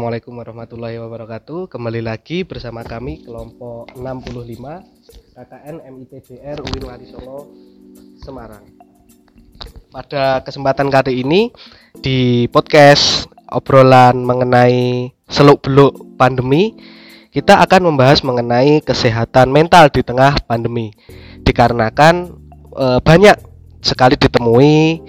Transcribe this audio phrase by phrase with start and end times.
[0.00, 1.68] Assalamualaikum warahmatullahi wabarakatuh.
[1.68, 4.56] Kembali lagi bersama kami kelompok 65
[5.36, 7.52] KKN MITBR UIN Warisolo
[8.24, 8.64] Semarang.
[9.92, 11.52] Pada kesempatan kali ini
[12.00, 16.80] di podcast obrolan mengenai seluk-beluk pandemi
[17.28, 20.96] kita akan membahas mengenai kesehatan mental di tengah pandemi.
[21.44, 22.40] Dikarenakan
[22.72, 23.36] e, banyak
[23.84, 25.04] sekali ditemui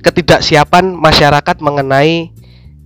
[0.00, 2.33] ketidaksiapan masyarakat mengenai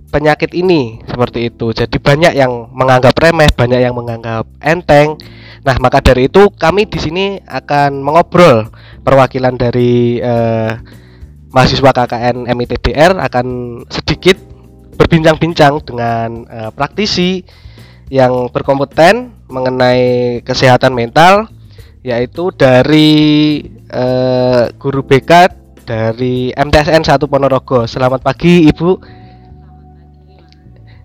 [0.09, 1.73] penyakit ini seperti itu.
[1.73, 5.21] Jadi banyak yang menganggap remeh, banyak yang menganggap enteng.
[5.65, 8.73] Nah, maka dari itu kami di sini akan mengobrol
[9.05, 10.73] perwakilan dari eh,
[11.53, 13.47] mahasiswa KKN MITBR akan
[13.93, 14.37] sedikit
[14.97, 17.45] berbincang-bincang dengan eh, praktisi
[18.09, 21.53] yang berkompeten mengenai kesehatan mental
[22.01, 23.61] yaitu dari
[23.93, 25.33] eh, guru BK
[25.85, 27.85] dari MTSN 1 Ponorogo.
[27.85, 29.18] Selamat pagi Ibu.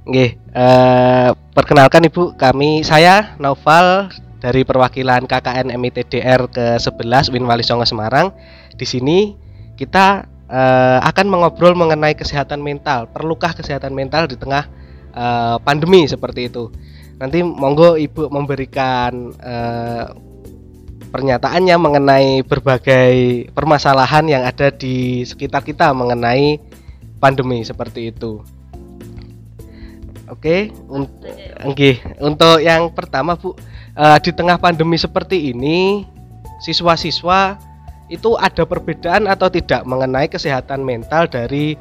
[0.03, 4.11] Nggih, eh, perkenalkan Ibu, kami saya Naufal
[4.43, 8.35] dari perwakilan KKN MITDR ke-11 Win Wali Songo Semarang.
[8.75, 9.31] Di sini
[9.79, 13.07] kita eh, akan mengobrol mengenai kesehatan mental.
[13.15, 14.67] Perlukah kesehatan mental di tengah
[15.15, 16.67] eh, pandemi seperti itu?
[17.23, 20.05] Nanti monggo Ibu memberikan eh,
[21.15, 26.59] pernyataannya mengenai berbagai permasalahan yang ada di sekitar kita mengenai
[27.23, 28.43] pandemi seperti itu.
[30.43, 30.75] Oke,
[31.63, 31.93] okay.
[32.19, 33.55] untuk yang pertama Bu,
[33.95, 36.03] uh, di tengah pandemi seperti ini,
[36.59, 37.55] siswa-siswa
[38.11, 41.79] itu ada perbedaan atau tidak mengenai kesehatan mental dari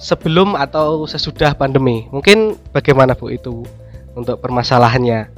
[0.00, 2.08] sebelum atau sesudah pandemi?
[2.08, 3.60] Mungkin bagaimana Bu itu
[4.16, 5.28] untuk permasalahannya?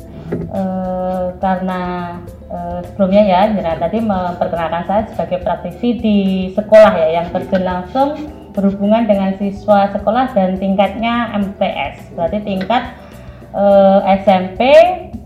[0.55, 2.15] Uh, karena
[2.55, 6.19] uh, sebelumnya ya, Jera tadi memperkenalkan saya sebagai praktisi di
[6.55, 8.15] sekolah ya yang terjun langsung
[8.55, 12.95] berhubungan dengan siswa sekolah dan tingkatnya MTS berarti tingkat
[13.51, 14.61] eh, SMP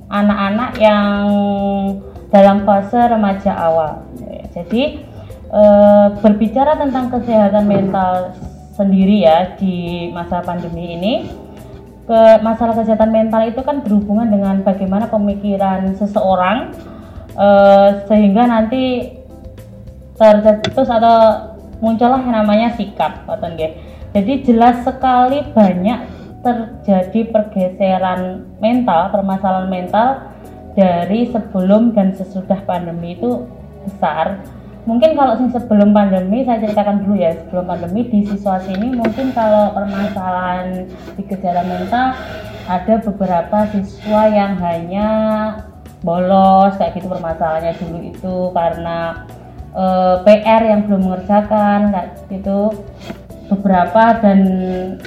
[0.09, 1.15] anak-anak yang
[2.33, 4.09] dalam fase remaja awal.
[4.57, 5.05] Jadi
[5.53, 8.33] eh, berbicara tentang kesehatan mental
[8.73, 11.15] sendiri ya di masa pandemi ini
[12.09, 16.73] ke masalah kesehatan mental itu kan berhubungan dengan bagaimana pemikiran seseorang
[17.37, 19.13] eh, sehingga nanti
[20.17, 23.55] tercetus atau muncullah yang namanya sikap ngoten
[24.17, 25.99] Jadi jelas sekali banyak
[26.41, 30.09] terjadi pergeseran mental, permasalahan mental
[30.79, 33.45] dari sebelum dan sesudah pandemi itu
[33.85, 34.39] besar.
[34.87, 39.77] Mungkin kalau sebelum pandemi saya ceritakan dulu ya sebelum pandemi di situasi ini mungkin kalau
[39.77, 42.17] permasalahan di gejala mental
[42.65, 45.09] ada beberapa siswa yang hanya
[46.01, 49.29] bolos kayak gitu permasalahannya dulu itu karena
[49.79, 52.75] uh, eh, PR yang belum mengerjakan kayak gitu.
[53.49, 54.41] Beberapa dan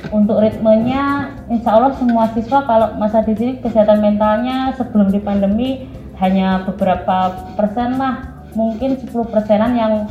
[0.09, 5.85] untuk ritmenya insya Allah semua siswa kalau masa di sini kesehatan mentalnya sebelum di pandemi
[6.17, 8.41] hanya beberapa persen lah.
[8.57, 10.09] Mungkin 10 persenan yang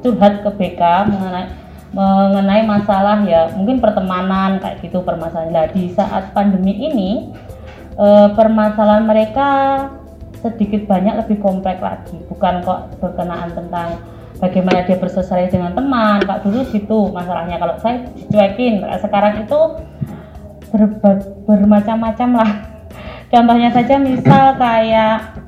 [0.00, 0.80] curhat ke BK
[1.10, 1.46] mengenai
[1.90, 5.50] mengenai masalah ya mungkin pertemanan kayak gitu permasalahan.
[5.50, 7.34] Lah di saat pandemi ini
[7.98, 9.48] eh, permasalahan mereka
[10.40, 12.16] sedikit banyak lebih kompleks lagi.
[12.28, 14.00] Bukan kok berkenaan tentang
[14.40, 17.60] bagaimana dia bersosialisasi dengan teman kak dulu gitu masalahnya.
[17.60, 19.60] Kalau saya cuekin sekarang itu
[20.72, 22.50] ber, ber, bermacam-macam lah.
[23.32, 25.40] Contohnya saja misal kayak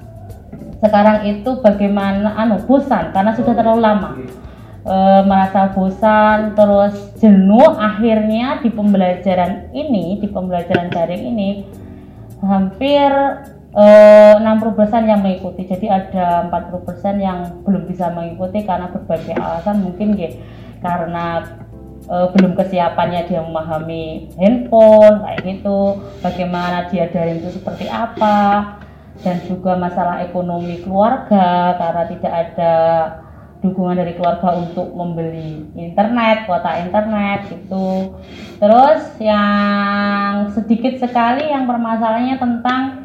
[0.82, 4.18] sekarang itu bagaimana anu bosan karena sudah terlalu lama
[4.82, 11.50] e, merasa bosan terus jenuh akhirnya di pembelajaran ini di pembelajaran daring ini
[12.42, 13.10] hampir
[13.72, 15.64] enam puluh persen yang mengikuti.
[15.64, 19.80] Jadi ada 40% yang belum bisa mengikuti karena berbagai alasan.
[19.80, 20.30] Mungkin ya
[20.84, 21.40] karena
[22.04, 26.04] e, belum kesiapannya dia memahami handphone kayak gitu.
[26.20, 28.76] Bagaimana dia daring itu seperti apa.
[29.22, 32.74] Dan juga masalah ekonomi keluarga karena tidak ada
[33.62, 38.18] dukungan dari keluarga untuk membeli internet, kuota internet gitu.
[38.58, 43.01] Terus yang sedikit sekali yang permasalahannya tentang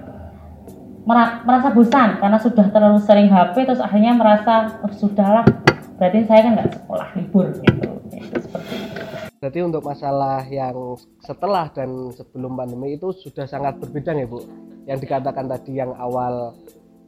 [1.07, 5.47] merasa bosan karena sudah terlalu sering HP terus akhirnya merasa oh, sudahlah
[5.95, 8.99] berarti saya kan nggak sekolah libur gitu itu seperti itu.
[9.37, 14.41] Berarti untuk masalah yang setelah dan sebelum pandemi itu sudah sangat berbeda ya Bu.
[14.89, 16.57] Yang dikatakan tadi yang awal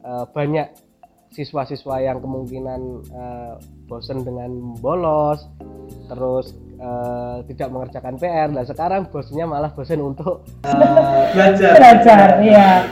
[0.06, 0.70] uh, banyak
[1.34, 2.80] siswa-siswa yang kemungkinan
[3.14, 3.54] uh,
[3.86, 5.46] bosan dengan bolos,
[6.10, 11.72] terus uh, tidak mengerjakan PR dan sekarang bosnya malah bosan untuk uh, belajar.
[11.76, 12.88] Belajar ya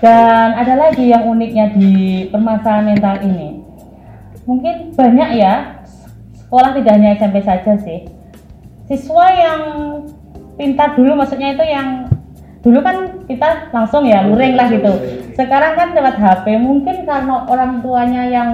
[0.00, 3.60] dan ada lagi yang uniknya di permasalahan mental ini.
[4.46, 5.82] Mungkin banyak ya
[6.46, 8.06] sekolah tidak hanya SMP saja sih.
[8.86, 9.62] Siswa yang
[10.54, 12.06] pintar dulu maksudnya itu yang
[12.62, 14.94] dulu kan kita langsung ya luring lah gitu.
[15.34, 18.50] Sekarang kan lewat HP mungkin karena orang tuanya yang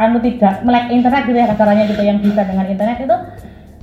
[0.00, 3.16] anu tidak melek internet gitu ya kasarannya gitu yang bisa dengan internet itu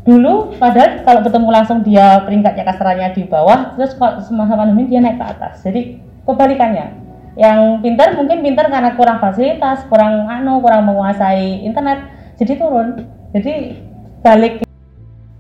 [0.08, 5.04] dulu padahal kalau ketemu langsung dia peringkatnya kasarannya di bawah terus kalau semasa pandemi dia
[5.04, 6.96] naik ke atas jadi kebalikannya
[7.36, 12.08] yang pintar mungkin pintar karena kurang fasilitas kurang anu kurang menguasai internet
[12.40, 13.04] jadi turun
[13.36, 13.76] jadi
[14.24, 14.64] balik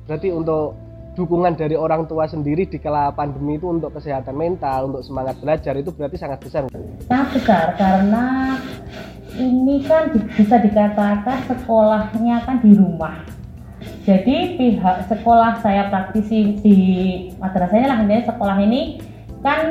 [0.03, 0.75] berarti untuk
[1.15, 5.73] dukungan dari orang tua sendiri di kala pandemi itu untuk kesehatan mental, untuk semangat belajar
[5.73, 6.69] itu berarti sangat besar.
[7.09, 8.53] Sangat besar karena
[9.33, 13.36] ini kan bisa dikatakan sekolahnya kan di rumah.
[14.07, 16.77] Jadi pihak sekolah saya praktisi di
[17.43, 19.03] madrasahnya lah intinya sekolah ini
[19.43, 19.67] kan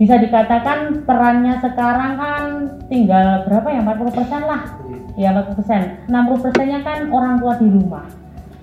[0.00, 2.42] bisa dikatakan perannya sekarang kan
[2.88, 3.84] tinggal berapa ya?
[3.84, 4.62] 40 persen lah.
[5.20, 5.80] Ya 40 persen.
[6.08, 8.08] 60 persennya kan orang tua di rumah.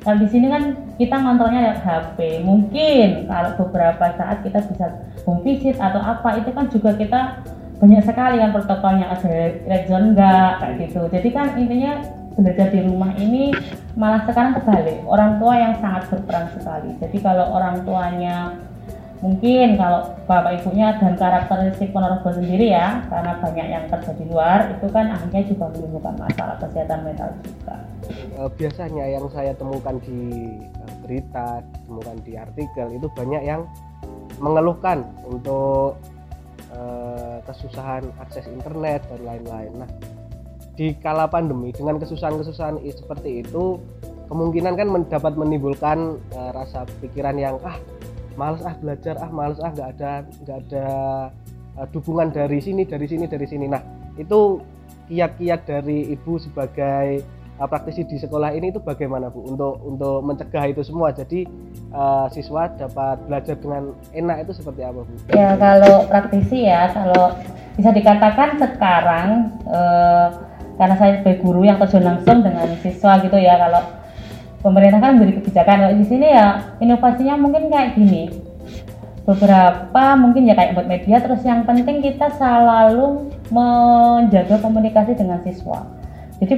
[0.01, 2.17] Kalau di sini kan kita ngontrolnya lewat HP.
[2.41, 4.97] Mungkin kalau beberapa saat kita bisa
[5.29, 7.45] home visit atau apa itu kan juga kita
[7.77, 9.13] banyak sekali kan protokolnya.
[9.13, 11.01] Ada red zone enggak kayak gitu.
[11.05, 12.01] Jadi kan intinya
[12.35, 13.51] belajar di rumah ini
[13.99, 15.03] malah sekarang kebalik.
[15.07, 16.95] Orang tua yang sangat berperan sekali.
[16.99, 18.55] Jadi kalau orang tuanya
[19.21, 24.73] mungkin kalau bapak ibunya dan karakteristik ponorogo sendiri ya karena banyak yang kerja di luar
[24.73, 30.21] itu kan akhirnya juga menimbulkan masalah kesehatan mental juga e, biasanya yang saya temukan di
[30.65, 33.61] e, berita temukan di artikel itu banyak yang
[34.41, 36.01] mengeluhkan untuk
[36.73, 36.81] e,
[37.45, 39.89] kesusahan akses internet dan lain-lain nah
[40.75, 43.77] di kala pandemi dengan kesusahan-kesusahan seperti itu
[44.31, 47.75] kemungkinan kan dapat menimbulkan e, rasa pikiran yang ah
[48.39, 50.13] males ah belajar ah males ah nggak ada
[50.43, 50.87] nggak ada
[51.77, 53.65] uh, dukungan dari sini dari sini dari sini.
[53.67, 53.81] Nah
[54.15, 54.59] itu
[55.11, 57.23] kiat-kiat dari ibu sebagai
[57.59, 59.43] uh, praktisi di sekolah ini itu bagaimana bu?
[59.55, 61.11] Untuk untuk mencegah itu semua.
[61.11, 61.47] Jadi
[61.91, 65.13] uh, siswa dapat belajar dengan enak itu seperti apa bu?
[65.31, 67.35] Ya kalau praktisi ya kalau
[67.75, 69.27] bisa dikatakan sekarang
[69.67, 70.50] uh,
[70.81, 74.01] karena saya sebagai guru yang terjun langsung dengan siswa gitu ya kalau
[74.65, 75.93] pemerintah kan memberi kebijakan.
[76.01, 78.33] Di sini ya inovasinya mungkin kayak gini.
[79.21, 81.21] Beberapa mungkin ya kayak buat media.
[81.21, 85.85] Terus yang penting kita selalu menjaga komunikasi dengan siswa.
[86.41, 86.57] Jadi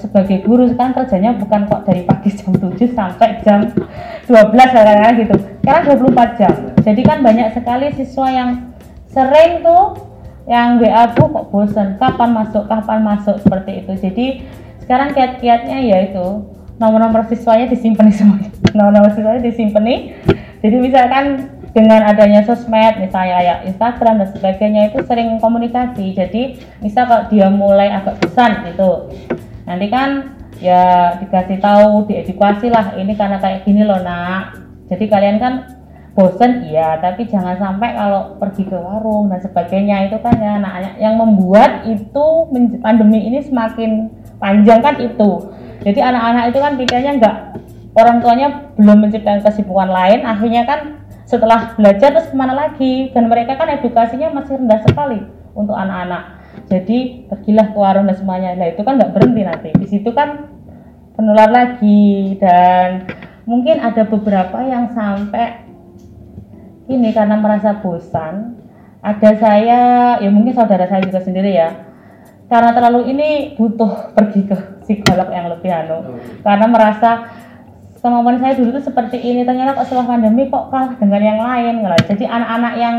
[0.00, 5.36] sebagai guru sekarang kerjanya bukan kok dari pagi jam 7 sampai jam 12 kadang-kadang gitu.
[5.60, 6.54] Sekarang 24 jam.
[6.80, 8.72] Jadi kan banyak sekali siswa yang
[9.12, 10.09] sering tuh
[10.48, 13.92] yang WA bu kok bosan kapan masuk kapan masuk seperti itu.
[14.00, 14.26] Jadi
[14.84, 16.26] sekarang kiat-kiatnya ya itu
[16.80, 20.00] nomor-nomor siswanya disimpan semuanya nomor-nomor siswanya disimpan nih.
[20.60, 21.24] Jadi misalkan
[21.70, 26.12] dengan adanya sosmed misalnya ya Instagram dan sebagainya itu sering komunikasi.
[26.16, 29.12] Jadi misal kalau dia mulai agak bosan gitu.
[29.64, 32.98] Nanti kan ya dikasih tahu diedukasi lah.
[32.98, 34.58] Ini karena kayak gini loh nak.
[34.90, 35.79] Jadi kalian kan
[36.10, 40.82] bosan iya tapi jangan sampai kalau pergi ke warung dan sebagainya itu kan ya nah
[40.98, 42.26] yang membuat itu
[42.82, 44.10] pandemi ini semakin
[44.42, 45.54] panjang kan itu.
[45.80, 47.36] Jadi anak-anak itu kan pikirnya enggak
[47.94, 48.48] orang tuanya
[48.78, 50.80] belum menciptakan kesibukan lain akhirnya kan
[51.30, 53.14] setelah belajar terus ke mana lagi?
[53.14, 55.22] Dan mereka kan edukasinya masih rendah sekali
[55.54, 56.42] untuk anak-anak.
[56.66, 58.58] Jadi pergilah ke warung dan semuanya.
[58.58, 59.70] Nah itu kan nggak berhenti nanti.
[59.78, 60.50] Di situ kan
[61.14, 63.06] penular lagi dan
[63.46, 65.69] mungkin ada beberapa yang sampai
[66.90, 68.58] ini karena merasa bosan
[69.00, 69.80] ada saya
[70.20, 71.72] ya mungkin saudara saya juga sendiri ya
[72.50, 75.98] karena terlalu ini butuh pergi ke psikolog yang lebih anu.
[76.02, 76.18] Hmm.
[76.42, 77.10] karena merasa
[78.02, 81.74] kemampuan saya dulu itu seperti ini ternyata kok setelah pandemi kok kalah dengan yang lain
[82.10, 82.96] jadi anak-anak yang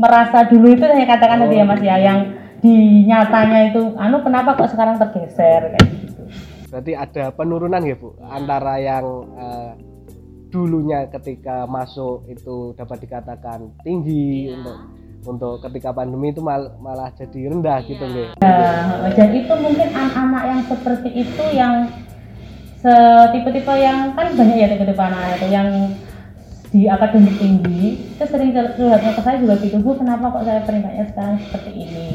[0.00, 1.42] merasa dulu itu saya katakan oh.
[1.48, 2.18] tadi ya mas ya yang
[2.62, 5.74] di nyatanya itu anu kenapa kok sekarang tergeser?
[5.74, 6.22] Kayak gitu.
[6.70, 9.04] Berarti ada penurunan ya bu antara yang
[9.34, 9.74] uh,
[10.52, 14.60] dulunya ketika masuk itu dapat dikatakan tinggi ya.
[14.60, 14.76] untuk
[15.22, 17.88] untuk ketika pandemi itu mal, malah jadi rendah iya.
[17.88, 18.28] gitu nggih.
[18.42, 18.62] Ya,
[19.14, 21.74] dan itu mungkin anak-anak yang seperti itu yang
[23.30, 25.68] tipe-tipe yang kan banyak ya tipe-tipe anak itu yang
[26.72, 31.04] di akademik tinggi itu sering curhatnya ke saya juga gitu bu kenapa kok saya peringkatnya
[31.14, 32.08] sekarang seperti ini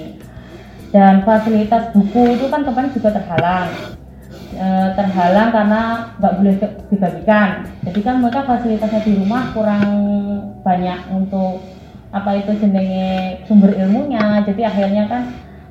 [0.92, 3.97] dan fasilitas buku itu kan kemarin juga terhalang
[4.56, 5.82] e, terhalang karena
[6.20, 6.56] nggak boleh
[6.92, 7.50] dibagikan.
[7.84, 9.86] Jadi kan mereka fasilitasnya di rumah kurang
[10.64, 11.60] banyak untuk
[12.16, 14.44] apa itu jenenge sumber ilmunya.
[14.48, 15.24] Jadi akhirnya kan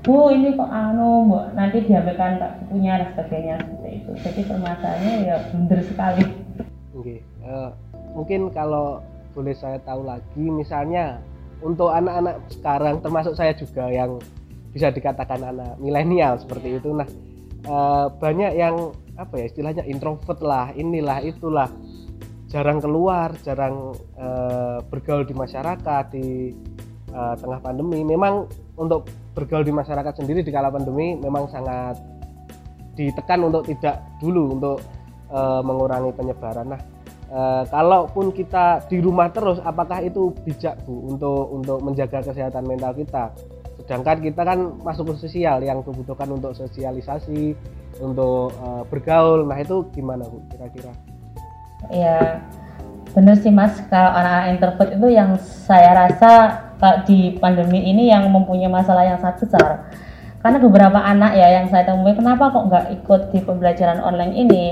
[0.05, 4.11] bu ini kok anu bu nanti diambilkan tak punya dan sebagainya seperti itu.
[4.21, 6.25] Jadi permasalahannya ya blunder sekali.
[6.97, 7.21] Okay.
[7.45, 7.71] uh, eh,
[8.17, 9.05] mungkin kalau
[9.37, 11.21] boleh saya tahu lagi misalnya
[11.61, 14.17] untuk anak-anak sekarang termasuk saya juga yang
[14.73, 16.93] bisa dikatakan anak milenial seperti itu.
[16.93, 17.09] Nah
[17.67, 21.69] uh, banyak yang apa ya istilahnya introvert lah inilah itulah
[22.47, 26.55] jarang keluar, jarang uh, bergaul di masyarakat di
[27.11, 28.07] uh, tengah pandemi.
[28.07, 28.47] Memang
[28.79, 31.99] untuk bergaul di masyarakat sendiri di kala pandemi memang sangat
[32.97, 34.79] ditekan untuk tidak dulu untuk
[35.29, 36.73] uh, mengurangi penyebaran.
[36.73, 36.81] Nah,
[37.29, 42.97] uh, kalaupun kita di rumah terus, apakah itu bijak bu untuk untuk menjaga kesehatan mental
[42.97, 43.37] kita?
[43.83, 47.53] Sedangkan kita kan masuk ke sosial yang dibutuhkan untuk sosialisasi,
[48.01, 49.45] untuk uh, bergaul.
[49.45, 50.93] Nah itu gimana bu kira-kira?
[51.93, 52.41] Ya
[53.13, 53.77] benar sih mas.
[53.93, 56.33] Kalau anak-anak introvert itu yang saya rasa
[57.09, 59.89] di pandemi ini yang mempunyai masalah yang sangat besar
[60.47, 64.65] karena beberapa anak ya yang saya temui kenapa kok nggak ikut di pembelajaran online ini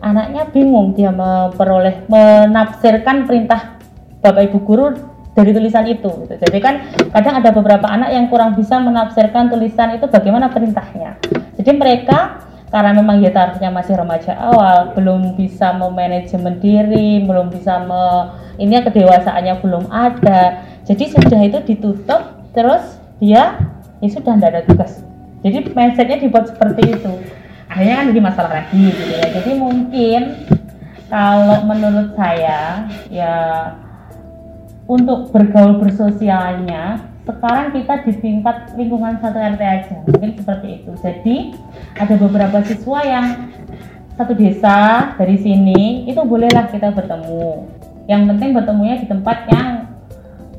[0.00, 3.76] anaknya bingung dia memperoleh menafsirkan perintah
[4.24, 4.96] bapak ibu guru
[5.30, 6.34] dari tulisan itu gitu.
[6.42, 6.74] jadi kan
[7.14, 11.16] kadang ada beberapa anak yang kurang bisa menafsirkan tulisan itu bagaimana perintahnya.
[11.54, 13.30] Jadi mereka karena memang ya
[13.70, 20.66] masih remaja awal belum bisa memanajemen diri belum bisa me ini kedewasaannya belum ada.
[20.86, 23.58] Jadi sudah itu ditutup terus dia
[24.00, 25.02] ya sudah tidak ada tugas.
[25.40, 27.12] Jadi mindsetnya dibuat seperti itu.
[27.70, 29.24] Akhirnya kan jadi masalah lagi gitu ya.
[29.30, 30.20] Jadi mungkin
[31.10, 33.34] kalau menurut saya ya
[34.90, 40.90] untuk bergaul bersosialnya sekarang kita di tingkat lingkungan satu RT aja mungkin seperti itu.
[40.98, 41.36] Jadi
[41.94, 43.26] ada beberapa siswa yang
[44.18, 44.78] satu desa
[45.14, 47.70] dari sini itu bolehlah kita bertemu.
[48.10, 49.68] Yang penting bertemunya di tempat yang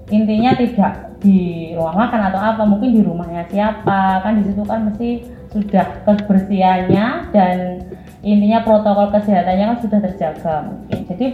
[0.08, 4.90] intinya tidak di ruang makan atau apa mungkin di rumahnya siapa kan di situ kan
[4.90, 5.10] mesti
[5.52, 7.84] sudah kebersihannya dan
[8.24, 11.00] intinya protokol kesehatannya kan sudah terjaga mungkin.
[11.12, 11.28] Jadi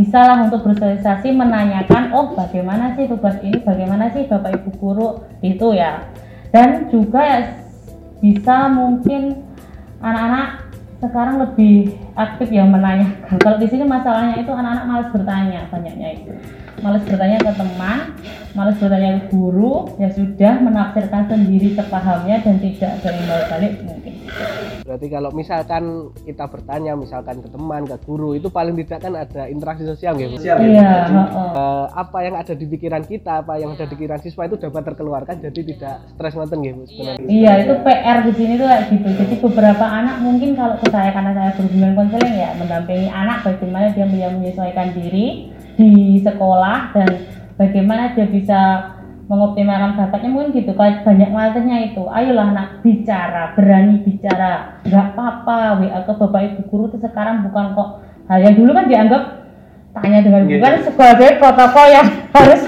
[0.00, 3.60] bisalah untuk bersosialisasi menanyakan oh bagaimana sih tugas ini?
[3.60, 5.08] Bagaimana sih bapak ibu guru?
[5.44, 6.08] Itu ya.
[6.48, 7.40] Dan juga ya
[8.24, 9.44] bisa mungkin
[10.00, 10.72] anak-anak
[11.04, 13.36] sekarang lebih aktif ya menanyakan.
[13.36, 16.32] Kalau di sini masalahnya itu anak-anak malas bertanya banyaknya itu
[16.80, 17.98] malas bertanya ke teman,
[18.56, 24.14] malas bertanya ke guru, ya sudah menafsirkan sendiri sepahamnya dan tidak berimbal balik mungkin.
[24.84, 29.46] Berarti kalau misalkan kita bertanya misalkan ke teman, ke guru, itu paling tidak kan ada
[29.46, 30.40] interaksi sosial gitu.
[30.42, 34.58] Iya, uh, apa yang ada di pikiran kita, apa yang ada di pikiran siswa itu
[34.58, 37.26] dapat terkeluarkan jadi tidak stres ngoten gitu sebenarnya.
[37.28, 39.08] Iya, itu PR di sini tuh kayak gitu.
[39.14, 44.06] Jadi beberapa anak mungkin kalau saya karena saya berhubungan konseling ya mendampingi anak bagaimana dia
[44.06, 47.08] menyesuaikan diri di sekolah dan
[47.56, 48.60] bagaimana dia bisa
[49.30, 52.02] mengoptimalkan bakatnya mungkin gitu kan banyak malasnya itu.
[52.10, 54.82] Ayolah anak bicara berani bicara.
[54.82, 57.88] Nggak apa-apa WA ke bapak ibu guru itu sekarang bukan kok.
[58.26, 59.22] Hal yang dulu kan dianggap
[59.90, 60.58] tanya dengan yeah.
[60.58, 62.06] bukan sebagai protokol yang
[62.36, 62.62] harus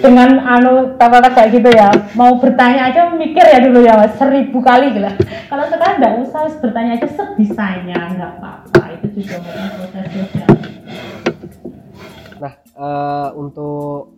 [0.00, 1.92] dengan anu tata kayak gitu ya.
[2.16, 4.16] Mau bertanya aja mikir ya dulu ya mas.
[4.16, 5.12] Seribu kali gitu
[5.52, 8.16] kalau sekarang nggak usah bertanya aja sebisanya.
[8.16, 10.48] Nggak apa-apa itu juga proses sosial.
[10.48, 10.77] Nah,
[12.78, 14.14] uh, untuk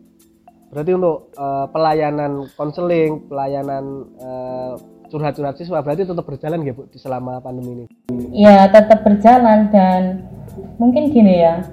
[0.70, 4.78] berarti untuk uh, pelayanan konseling, pelayanan uh,
[5.10, 7.84] curhat-curhat siswa berarti tetap berjalan ya Bu selama pandemi ini?
[8.30, 10.30] Ya, tetap berjalan dan
[10.78, 11.66] mungkin gini ya.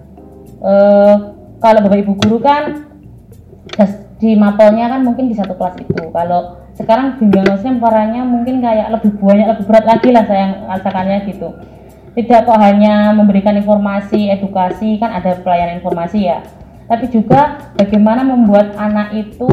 [0.58, 2.90] Uh, kalau Bapak Ibu guru kan
[4.18, 6.10] di mapolnya kan mungkin di satu kelas itu.
[6.10, 11.50] Kalau sekarang bimbingan parahnya mungkin kayak lebih banyak lebih berat lagi lah saya rasakannya gitu
[12.18, 16.42] tidak kok hanya memberikan informasi edukasi kan ada pelayanan informasi ya
[16.88, 19.52] tapi juga bagaimana membuat anak itu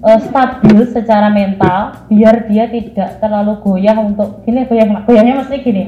[0.00, 5.84] uh, stabil secara mental biar dia tidak terlalu goyah untuk gini goyah goyahnya mesti gini.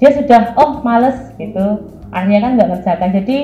[0.00, 1.92] Dia sudah oh males gitu.
[2.08, 3.36] Akhirnya kan nggak ngerjakan jadi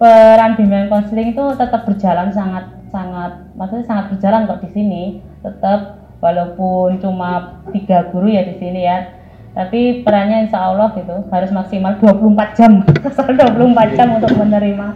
[0.00, 5.02] peran bimbingan konseling itu tetap berjalan sangat sangat maksudnya sangat berjalan kok di sini.
[5.44, 5.80] Tetap
[6.24, 9.20] walaupun cuma tiga guru ya di sini ya.
[9.52, 12.72] Tapi perannya insya Allah gitu harus maksimal 24 jam.
[12.88, 14.86] 24 jam untuk menerima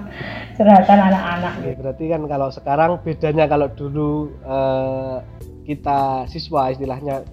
[0.56, 5.20] curhatan anak-anak berarti kan kalau sekarang bedanya kalau dulu uh,
[5.66, 7.26] kita siswa istilahnya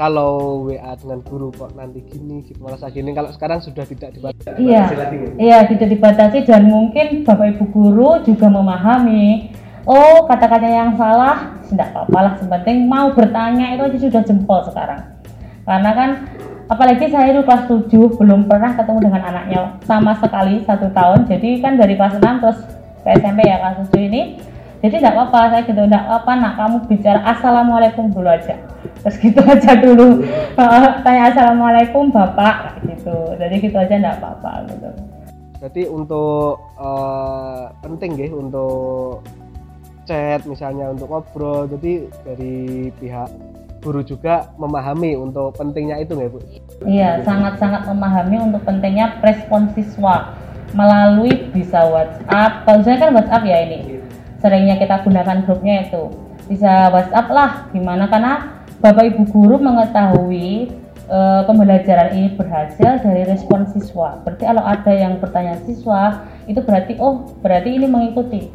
[0.00, 3.12] kalau WA dengan guru kok nanti gini gitu malah gini.
[3.12, 4.56] Kalau sekarang sudah tidak dibatasi.
[4.56, 4.84] Iya
[5.36, 9.52] iya tidak dibatasi dan mungkin bapak ibu guru juga memahami
[9.84, 15.00] oh kata-kata yang salah tidak apa-apa lah sepenting mau bertanya itu aja sudah jempol sekarang.
[15.68, 16.10] Karena kan
[16.70, 19.60] apalagi saya itu kelas 7 belum pernah ketemu dengan anaknya.
[19.82, 21.26] Sama sekali satu tahun.
[21.26, 22.58] Jadi kan dari kelas 6 terus
[23.02, 24.22] ke SMP ya kelas 7 ini.
[24.80, 28.56] Jadi tidak apa-apa saya gitu tidak apa nak kamu bicara assalamualaikum dulu aja.
[29.04, 30.24] Terus gitu aja dulu.
[31.04, 33.36] Tanya assalamualaikum bapak gitu.
[33.36, 34.88] Jadi gitu aja tidak apa-apa gitu.
[35.60, 39.20] Berarti untuk uh, penting ya untuk
[40.08, 41.68] chat misalnya untuk ngobrol.
[41.68, 43.28] Jadi dari pihak
[43.80, 46.38] guru juga memahami untuk pentingnya itu nggak Bu?
[46.84, 50.36] Iya, sangat-sangat memahami untuk pentingnya respon siswa.
[50.70, 52.62] melalui bisa WhatsApp.
[52.62, 53.98] Kalau saya kan WhatsApp ya ini.
[54.38, 56.14] Seringnya kita gunakan grupnya itu.
[56.46, 60.70] Bisa WhatsApp lah gimana karena Bapak Ibu guru mengetahui
[61.10, 64.22] e, pembelajaran ini berhasil dari respon siswa.
[64.22, 68.48] Berarti kalau ada yang bertanya siswa, itu berarti oh, berarti ini mengikuti.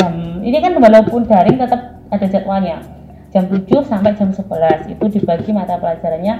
[0.00, 2.97] Jam ini kan walaupun daring tetap ada jadwalnya.
[3.38, 6.34] Jam 7 sampai jam 11 itu dibagi mata pelajarannya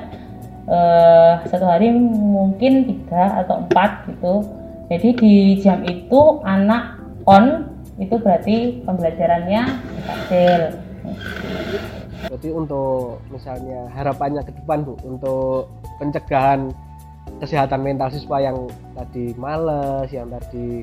[0.66, 4.42] eh, satu hari mungkin tiga atau empat gitu.
[4.90, 7.70] Jadi di jam itu anak on
[8.02, 9.62] itu berarti pembelajarannya
[10.10, 10.74] hasil
[12.34, 15.70] Jadi untuk misalnya harapannya ke depan Bu untuk
[16.02, 16.74] pencegahan
[17.38, 18.66] kesehatan mental siswa yang
[18.98, 20.82] tadi males, yang tadi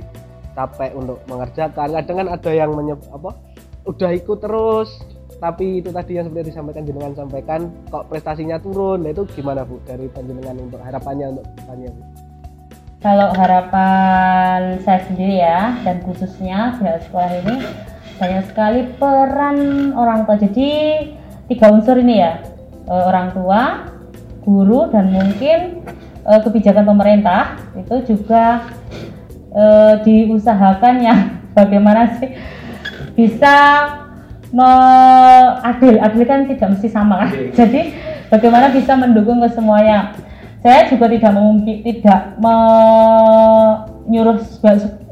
[0.56, 1.92] capek untuk mengerjakan.
[1.92, 3.36] Kadang kan ada yang menyeb, apa
[3.84, 5.04] udah ikut terus
[5.38, 7.60] tapi itu tadi yang seperti disampaikan jenengan sampaikan
[7.92, 9.04] kok prestasinya turun?
[9.04, 12.02] Nah itu gimana bu dari panjenengan untuk harapannya untuk depannya bu?
[13.06, 17.56] Kalau harapan saya sendiri ya dan khususnya pihak sekolah ini
[18.18, 20.42] banyak sekali peran orang tua.
[20.42, 20.70] Jadi
[21.52, 22.42] tiga unsur ini ya.
[22.90, 23.92] E, orang tua
[24.42, 25.86] guru dan mungkin
[26.26, 27.60] e, kebijakan pemerintah.
[27.78, 28.66] Itu juga
[29.54, 29.64] e,
[30.02, 31.20] diusahakan yang
[31.58, 32.34] bagaimana sih
[33.14, 33.56] bisa
[34.56, 34.72] me
[35.60, 36.00] adil.
[36.00, 37.36] Adil kan tidak mesti sama kan?
[37.52, 37.92] Jadi
[38.32, 40.16] bagaimana bisa mendukung ke semuanya
[40.66, 44.42] saya juga tidak mungkin tidak menyuruh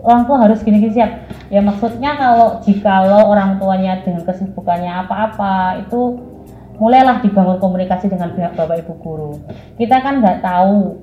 [0.02, 1.30] orang tua harus gini gini siap.
[1.54, 6.18] Ya maksudnya kalau jikalau orang tuanya dengan kesibukannya apa-apa itu
[6.82, 9.38] mulailah dibangun komunikasi dengan pihak bapak ibu guru.
[9.78, 10.98] Kita kan nggak tahu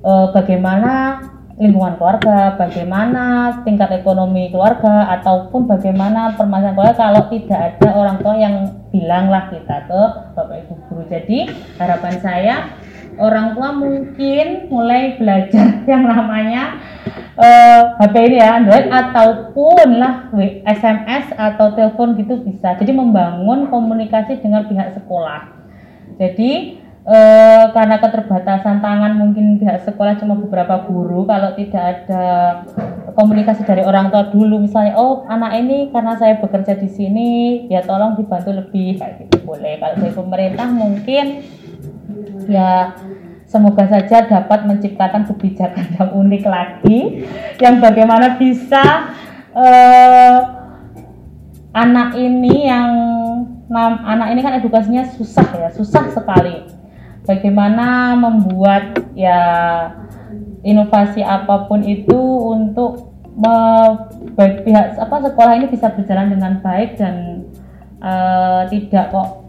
[0.00, 1.20] e, bagaimana
[1.60, 8.34] lingkungan keluarga, bagaimana tingkat ekonomi keluarga, ataupun bagaimana permasalahan keluarga kalau tidak ada orang tua
[8.40, 8.54] yang
[8.88, 10.02] bilanglah kita ke
[10.32, 11.04] bapak ibu guru.
[11.12, 12.54] Jadi harapan saya
[13.20, 16.80] orang tua mungkin mulai belajar yang namanya
[17.36, 20.32] uh, eh, HP ini ya Android ataupun lah
[20.64, 22.72] SMS atau telepon gitu bisa.
[22.80, 25.60] Jadi membangun komunikasi dengan pihak sekolah.
[26.16, 27.18] Jadi e,
[27.72, 31.24] karena keterbatasan tangan mungkin pihak sekolah cuma beberapa guru.
[31.24, 32.24] Kalau tidak ada
[33.16, 37.28] komunikasi dari orang tua dulu misalnya oh anak ini karena saya bekerja di sini
[37.68, 39.44] ya tolong dibantu lebih kayak gitu.
[39.44, 39.80] Boleh.
[39.80, 41.26] Kalau dari pemerintah mungkin
[42.48, 42.96] ya
[43.50, 46.98] semoga saja dapat menciptakan kebijakan yang unik lagi
[47.58, 49.10] yang bagaimana bisa
[49.50, 50.38] uh,
[51.74, 52.90] anak ini yang
[54.06, 56.79] anak ini kan edukasinya susah ya susah sekali
[57.24, 59.40] bagaimana membuat ya
[60.60, 62.16] inovasi apa pun itu
[62.52, 63.54] untuk me,
[64.36, 67.46] baik pihak apa sekolah ini bisa berjalan dengan baik dan
[68.04, 69.48] uh, tidak kok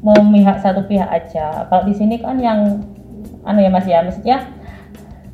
[0.00, 1.68] memihak satu pihak aja.
[1.68, 2.80] Kalau di sini kan yang
[3.44, 4.48] anu ya Mas ya, maksudnya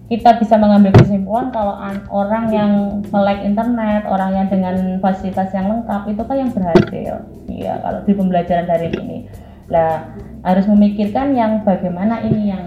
[0.07, 1.75] kita bisa mengambil kesimpulan kalau
[2.15, 2.71] orang yang
[3.11, 7.15] melek internet, orang yang dengan fasilitas yang lengkap itu kan yang berhasil.
[7.51, 9.19] Iya, kalau di pembelajaran dari ini.
[9.67, 10.15] Lah,
[10.47, 12.65] harus memikirkan yang bagaimana ini yang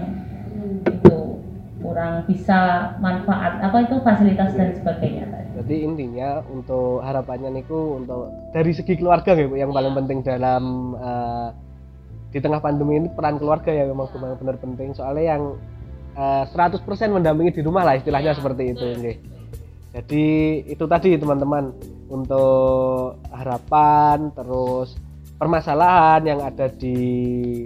[0.84, 1.40] itu
[1.80, 5.24] kurang bisa manfaat apa itu fasilitas dan sebagainya
[5.64, 10.94] jadi intinya untuk harapannya niku untuk dari segi keluarga ya Bu yang paling penting dalam
[10.94, 11.48] uh,
[12.30, 14.94] di tengah pandemi ini peran keluarga ya memang benar-benar penting.
[14.94, 15.58] Soalnya yang
[16.16, 19.16] uh, eh, 100% mendampingi di rumah lah istilahnya seperti itu okay.
[19.94, 20.26] jadi
[20.70, 21.74] itu tadi teman-teman
[22.10, 24.98] untuk harapan terus
[25.40, 27.00] permasalahan yang ada di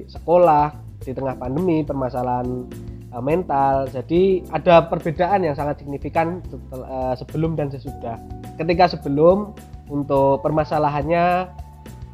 [0.07, 0.71] sekolah
[1.03, 2.71] di tengah pandemi, permasalahan
[3.11, 3.91] uh, mental.
[3.91, 6.39] Jadi ada perbedaan yang sangat signifikan
[6.71, 8.15] uh, sebelum dan sesudah.
[8.55, 9.59] Ketika sebelum
[9.91, 11.51] untuk permasalahannya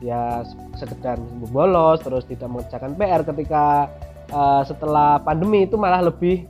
[0.01, 0.43] ya
[0.81, 1.21] sekedar
[1.53, 3.65] bolos terus tidak mengerjakan PR ketika
[4.33, 6.49] uh, setelah pandemi itu malah lebih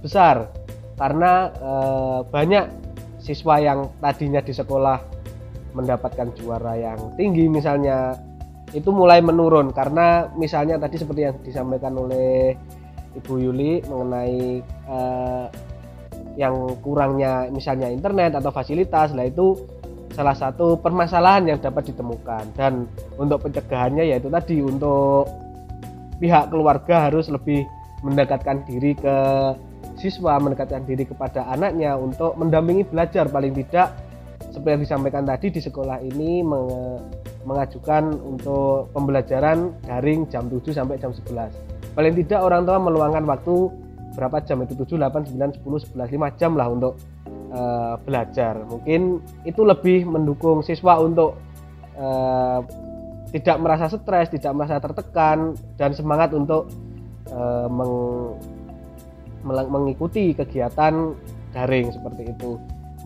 [0.00, 0.48] besar
[0.96, 2.72] karena uh, banyak
[3.20, 4.96] siswa yang tadinya di sekolah
[5.76, 8.16] mendapatkan juara yang tinggi misalnya
[8.74, 9.70] itu mulai menurun.
[9.70, 12.56] Karena misalnya tadi seperti yang disampaikan oleh
[13.16, 15.46] Ibu Yuli mengenai uh,
[16.36, 19.56] yang kurangnya misalnya internet atau fasilitas lah itu
[20.12, 22.56] salah satu permasalahan yang dapat ditemukan.
[22.56, 22.88] Dan
[23.20, 25.28] untuk pencegahannya yaitu tadi untuk
[26.16, 27.64] pihak keluarga harus lebih
[28.04, 29.16] mendekatkan diri ke
[29.96, 33.28] siswa mendekatkan diri kepada anaknya untuk mendampingi belajar.
[33.28, 33.96] Paling tidak
[34.52, 36.44] seperti yang disampaikan tadi di sekolah ini
[37.46, 43.54] mengajukan untuk pembelajaran daring jam 7 sampai jam 11 paling tidak orang tua meluangkan waktu
[44.16, 44.72] berapa jam itu?
[44.72, 46.96] 7, 8, 9, 10, 11, 5 jam lah untuk
[47.52, 48.64] uh, belajar.
[48.64, 51.36] Mungkin itu lebih mendukung siswa untuk
[52.00, 52.64] uh,
[53.30, 56.72] tidak merasa stres, tidak merasa tertekan dan semangat untuk
[57.28, 57.94] uh, meng,
[59.44, 61.12] mengikuti kegiatan
[61.52, 62.56] daring seperti itu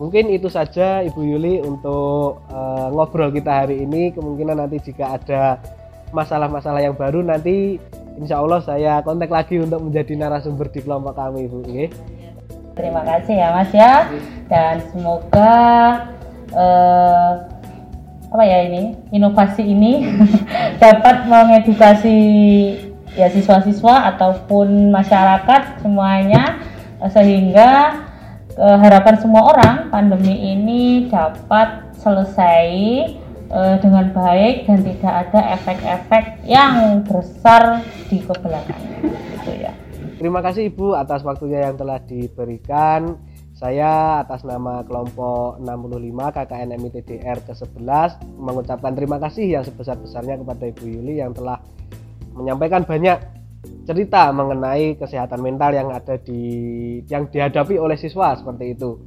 [0.01, 4.09] Mungkin itu saja Ibu Yuli untuk uh, ngobrol kita hari ini.
[4.09, 5.61] Kemungkinan nanti jika ada
[6.09, 7.77] masalah-masalah yang baru nanti
[8.17, 11.57] insya Allah saya kontak lagi untuk menjadi narasumber di kelompok kami Ibu.
[11.69, 11.87] Okay?
[12.73, 13.93] Terima kasih ya Mas ya
[14.49, 15.53] dan semoga
[16.49, 17.31] uh,
[18.33, 20.01] apa ya ini inovasi ini
[20.81, 22.17] dapat mengedukasi
[23.13, 26.57] ya siswa-siswa ataupun masyarakat semuanya
[27.11, 28.01] sehingga
[28.57, 32.67] uh, harapan semua orang pandemi ini dapat selesai
[33.51, 38.99] uh, dengan baik dan tidak ada efek-efek yang besar di ke belakangnya
[39.37, 39.73] gitu ya.
[40.17, 43.17] Terima kasih Ibu atas waktunya yang telah diberikan.
[43.61, 50.85] Saya atas nama kelompok 65 KKN MITDR ke-11 mengucapkan terima kasih yang sebesar-besarnya kepada Ibu
[50.89, 51.61] Yuli yang telah
[52.33, 53.21] menyampaikan banyak
[53.85, 56.41] cerita mengenai kesehatan mental yang ada di
[57.09, 59.01] yang dihadapi oleh siswa seperti itu.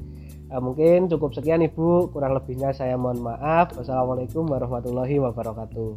[0.50, 3.74] Uh, mungkin cukup sekian Ibu, kurang lebihnya saya mohon maaf.
[3.74, 5.90] Wassalamualaikum warahmatullahi wabarakatuh.